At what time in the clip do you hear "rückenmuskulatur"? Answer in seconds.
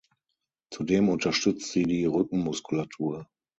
2.07-3.27